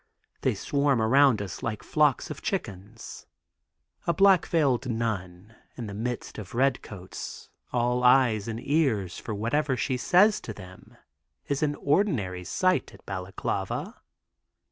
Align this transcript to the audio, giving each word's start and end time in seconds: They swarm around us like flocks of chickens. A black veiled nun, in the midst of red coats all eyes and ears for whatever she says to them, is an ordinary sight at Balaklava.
They 0.41 0.55
swarm 0.55 0.99
around 0.99 1.43
us 1.43 1.61
like 1.61 1.83
flocks 1.83 2.31
of 2.31 2.41
chickens. 2.41 3.27
A 4.07 4.15
black 4.15 4.47
veiled 4.47 4.89
nun, 4.89 5.53
in 5.77 5.85
the 5.85 5.93
midst 5.93 6.39
of 6.39 6.55
red 6.55 6.81
coats 6.81 7.51
all 7.71 8.03
eyes 8.03 8.47
and 8.47 8.59
ears 8.59 9.19
for 9.19 9.35
whatever 9.35 9.77
she 9.77 9.97
says 9.97 10.41
to 10.41 10.53
them, 10.53 10.97
is 11.47 11.61
an 11.61 11.75
ordinary 11.75 12.43
sight 12.43 12.95
at 12.95 13.05
Balaklava. 13.05 14.01